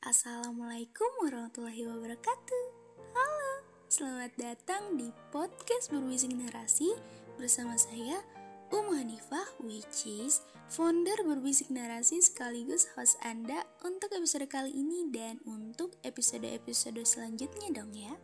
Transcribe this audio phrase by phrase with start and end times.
[0.00, 2.64] Assalamualaikum warahmatullahi wabarakatuh
[3.12, 3.52] Halo,
[3.92, 6.96] selamat datang di podcast Berbisik Narasi
[7.36, 8.24] Bersama saya,
[8.72, 10.40] Umu Hanifah, which is
[10.72, 17.92] founder Berbisik Narasi sekaligus host Anda untuk episode kali ini dan untuk episode-episode selanjutnya dong
[17.92, 18.16] ya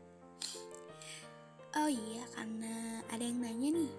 [1.77, 3.93] Oh iya, karena ada yang nanya nih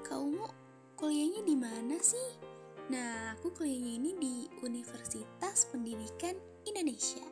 [0.00, 0.48] Kak Umu,
[0.96, 2.47] kuliahnya di mana sih?
[2.88, 4.34] Nah, aku kuliahnya ini di
[4.64, 6.32] Universitas Pendidikan
[6.64, 7.24] Indonesia.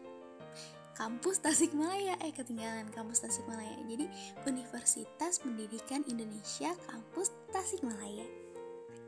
[0.93, 3.81] Kampus Tasikmalaya, eh ketinggalan kampus Tasikmalaya.
[3.89, 4.05] Jadi
[4.45, 8.29] Universitas Pendidikan Indonesia Kampus Tasikmalaya.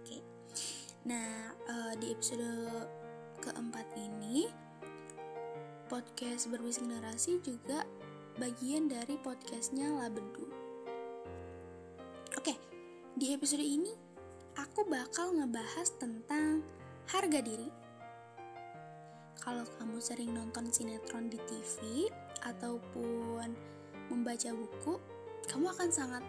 [0.01, 0.25] Oke.
[1.05, 2.49] Nah, uh, di episode
[3.45, 4.49] keempat ini
[5.93, 7.85] podcast berbisik narasi juga
[8.41, 10.49] bagian dari podcastnya Labedu.
[12.41, 12.57] Oke,
[13.17, 14.08] di episode ini
[14.79, 16.63] aku bakal ngebahas tentang
[17.11, 17.67] harga diri.
[19.43, 22.07] Kalau kamu sering nonton sinetron di TV
[22.47, 23.59] ataupun
[24.07, 25.03] membaca buku,
[25.51, 26.23] kamu akan sangat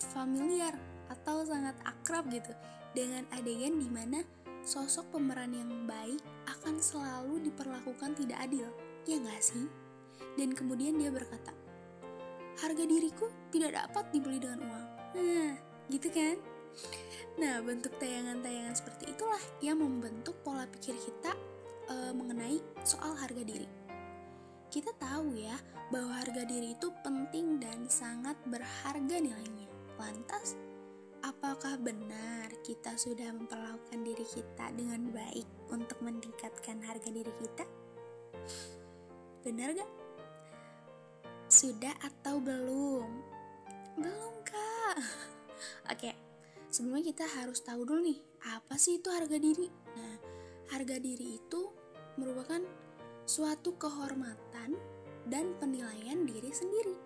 [0.00, 0.72] familiar
[1.12, 2.56] atau sangat akrab gitu
[2.96, 4.24] dengan adegan di mana
[4.64, 6.24] sosok pemeran yang baik
[6.56, 8.64] akan selalu diperlakukan tidak adil,
[9.04, 9.68] ya nggak sih?
[10.40, 11.52] Dan kemudian dia berkata,
[12.64, 14.86] harga diriku tidak dapat dibeli dengan uang.
[15.20, 15.52] Nah,
[15.92, 16.53] gitu kan?
[17.34, 21.34] Nah, bentuk tayangan-tayangan seperti itulah yang membentuk pola pikir kita
[21.90, 23.66] e, mengenai soal harga diri.
[24.70, 25.54] Kita tahu ya
[25.90, 29.66] bahwa harga diri itu penting dan sangat berharga nilainya.
[29.98, 30.54] Lantas,
[31.26, 37.66] apakah benar kita sudah memperlakukan diri kita dengan baik untuk meningkatkan harga diri kita?
[39.42, 39.90] Benar gak?
[41.50, 43.10] Sudah atau belum?
[43.98, 44.98] Belum kak.
[45.92, 46.23] Oke,
[46.74, 48.18] Sebelumnya kita harus tahu dulu nih,
[48.50, 49.70] apa sih itu harga diri?
[49.94, 50.18] Nah,
[50.74, 51.70] harga diri itu
[52.18, 52.58] merupakan
[53.22, 54.74] suatu kehormatan
[55.30, 56.98] dan penilaian diri sendiri.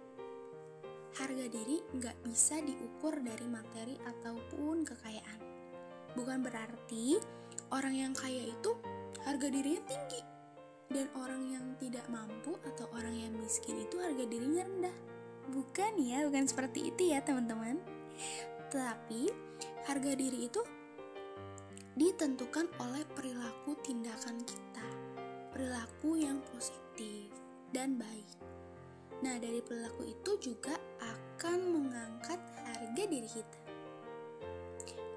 [1.21, 5.41] Harga diri nggak bisa diukur dari materi ataupun kekayaan.
[6.17, 7.21] Bukan berarti
[7.69, 8.73] orang yang kaya itu
[9.29, 10.25] harga dirinya tinggi
[10.97, 14.97] dan orang yang tidak mampu atau orang yang miskin itu harga dirinya rendah.
[15.53, 17.77] Bukan ya, bukan seperti itu ya teman-teman.
[18.73, 19.48] Tapi
[19.89, 20.61] harga diri itu
[21.97, 24.85] ditentukan oleh perilaku tindakan kita,
[25.49, 27.33] perilaku yang positif
[27.73, 28.29] dan baik.
[29.25, 32.37] Nah, dari perilaku itu juga akan mengangkat
[32.69, 33.61] harga diri kita.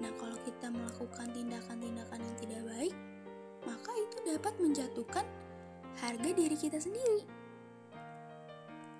[0.00, 2.96] Nah, kalau kita melakukan tindakan-tindakan yang tidak baik,
[3.68, 5.26] maka itu dapat menjatuhkan
[6.00, 7.22] harga diri kita sendiri.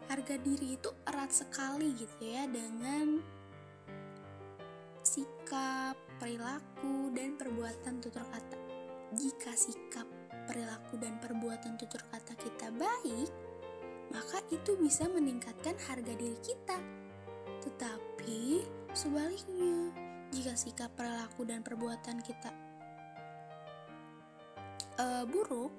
[0.07, 3.25] Harga diri itu erat sekali gitu ya dengan
[5.53, 8.57] sikap, perilaku, dan perbuatan tutur kata.
[9.13, 10.09] Jika sikap,
[10.49, 13.29] perilaku, dan perbuatan tutur kata kita baik,
[14.17, 16.81] maka itu bisa meningkatkan harga diri kita.
[17.69, 18.65] Tetapi
[18.97, 19.93] sebaliknya,
[20.33, 22.49] jika sikap, perilaku, dan perbuatan kita
[25.05, 25.77] uh, buruk,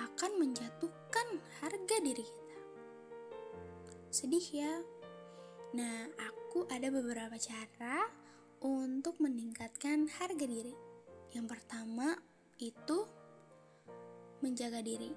[0.00, 2.56] akan menjatuhkan harga diri kita.
[4.08, 4.80] Sedih ya.
[5.76, 8.21] Nah, aku ada beberapa cara
[8.62, 10.74] untuk meningkatkan harga diri.
[11.34, 12.14] Yang pertama
[12.62, 13.04] itu
[14.42, 15.10] menjaga diri.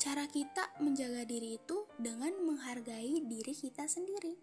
[0.00, 4.36] Cara kita menjaga diri itu dengan menghargai diri kita sendiri.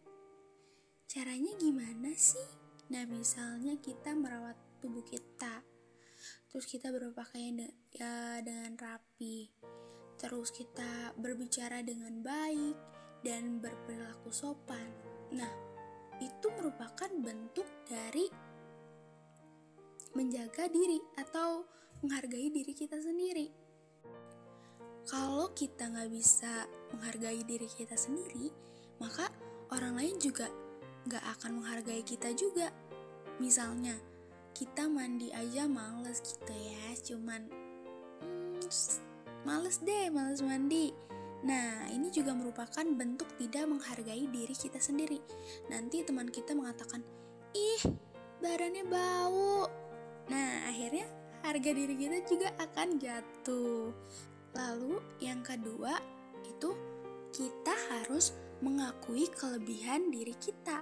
[1.09, 2.45] Caranya gimana sih?
[2.93, 5.65] Nah, misalnya kita merawat tubuh kita.
[6.47, 9.49] Terus kita berpakaian de ya dengan rapi.
[10.17, 12.77] Terus kita berbicara dengan baik
[13.25, 14.89] dan berperilaku sopan.
[15.33, 15.66] Nah,
[16.21, 18.25] itu merupakan bentuk dari
[20.17, 21.65] menjaga diri atau
[22.01, 23.53] menghargai diri kita sendiri.
[25.07, 28.51] Kalau kita nggak bisa menghargai diri kita sendiri,
[28.99, 29.29] maka
[29.71, 30.51] orang lain juga
[31.07, 32.73] nggak akan menghargai kita juga.
[33.39, 33.95] Misalnya,
[34.57, 37.45] kita mandi aja males gitu ya, cuman
[38.25, 38.67] hmm,
[39.45, 40.91] males deh, males mandi
[41.45, 45.21] Nah, ini juga merupakan bentuk tidak menghargai diri kita sendiri.
[45.69, 47.05] Nanti teman kita mengatakan,
[47.53, 47.83] "Ih,
[48.41, 49.69] badannya bau."
[50.33, 51.05] Nah, akhirnya
[51.45, 53.93] harga diri kita juga akan jatuh.
[54.57, 56.01] Lalu, yang kedua
[56.41, 56.73] itu
[57.29, 58.33] kita harus
[58.65, 60.81] mengakui kelebihan diri kita.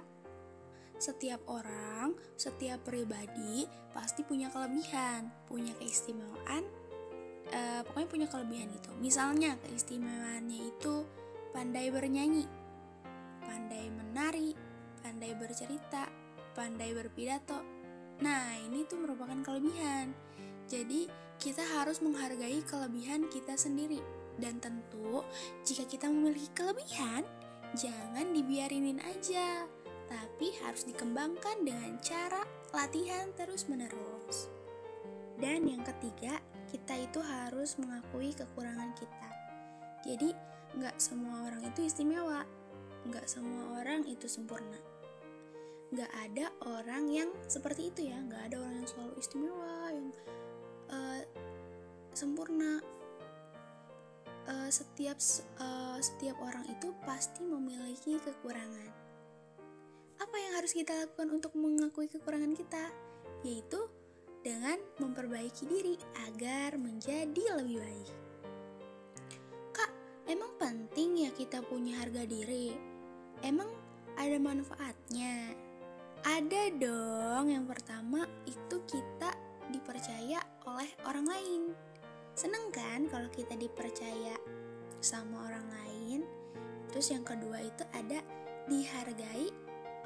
[0.96, 6.64] Setiap orang, setiap pribadi pasti punya kelebihan, punya keistimewaan
[7.52, 11.04] uh, pokoknya punya kelebihan itu misalnya keistimewaannya itu
[11.50, 12.46] pandai bernyanyi
[13.42, 14.54] pandai menari
[15.02, 16.08] pandai bercerita
[16.56, 17.60] pandai berpidato
[18.22, 20.16] nah ini tuh merupakan kelebihan
[20.66, 21.06] jadi
[21.36, 24.00] kita harus menghargai kelebihan kita sendiri.
[24.36, 25.24] Dan tentu,
[25.64, 27.24] jika kita memiliki kelebihan,
[27.72, 29.64] jangan dibiarinin aja,
[30.08, 34.52] tapi harus dikembangkan dengan cara latihan terus-menerus.
[35.40, 39.30] Dan yang ketiga, kita itu harus mengakui kekurangan kita.
[40.06, 40.30] Jadi,
[40.76, 42.44] nggak semua orang itu istimewa,
[43.06, 44.78] nggak semua orang itu sempurna.
[45.94, 50.08] Nggak ada orang yang seperti itu ya, nggak ada orang yang selalu istimewa, yang
[50.90, 51.20] uh,
[52.12, 52.82] sempurna.
[54.46, 55.18] Uh, setiap
[55.58, 58.94] uh, setiap orang itu pasti memiliki kekurangan.
[60.22, 62.94] Apa yang harus kita lakukan untuk mengakui kekurangan kita?
[63.42, 63.90] Yaitu
[64.46, 65.98] dengan memperbaiki diri
[66.30, 68.14] agar menjadi lebih baik.
[69.74, 69.90] Kak,
[70.30, 72.70] emang penting ya kita punya harga diri?
[73.42, 73.66] Emang
[74.14, 75.50] ada manfaatnya?
[76.22, 77.50] Ada dong.
[77.50, 79.34] Yang pertama itu kita
[79.74, 80.38] dipercaya
[80.70, 81.62] oleh orang lain.
[82.38, 84.38] Seneng kan kalau kita dipercaya
[85.02, 86.22] sama orang lain?
[86.94, 88.22] Terus yang kedua itu ada
[88.70, 89.50] dihargai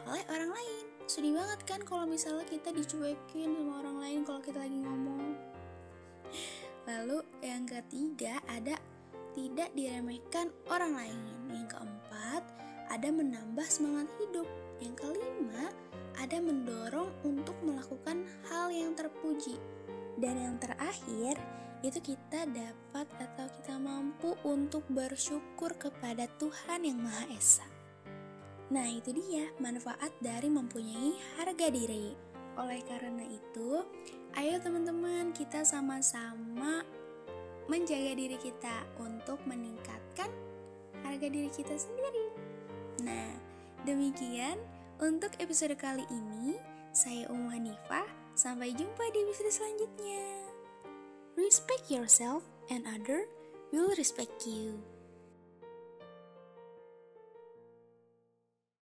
[0.08, 0.89] oleh orang lain.
[1.10, 5.34] Sedih banget kan kalau misalnya kita dicuekin sama orang lain kalau kita lagi ngomong.
[6.86, 8.78] Lalu yang ketiga ada
[9.34, 11.18] tidak diremehkan orang lain.
[11.50, 12.46] Yang keempat
[12.94, 14.46] ada menambah semangat hidup.
[14.78, 15.74] Yang kelima
[16.14, 19.58] ada mendorong untuk melakukan hal yang terpuji.
[20.14, 21.34] Dan yang terakhir,
[21.82, 27.79] itu kita dapat atau kita mampu untuk bersyukur kepada Tuhan yang Maha Esa.
[28.70, 32.14] Nah, itu dia manfaat dari mempunyai harga diri.
[32.54, 33.82] Oleh karena itu,
[34.38, 36.86] ayo teman-teman, kita sama-sama
[37.66, 40.30] menjaga diri kita untuk meningkatkan
[41.02, 42.26] harga diri kita sendiri.
[43.02, 43.30] Nah,
[43.82, 44.58] demikian
[45.02, 46.54] untuk episode kali ini.
[46.90, 48.06] Saya Umu Hanifah.
[48.38, 50.26] Sampai jumpa di episode selanjutnya.
[51.34, 53.26] Respect yourself and other
[53.74, 54.78] will respect you.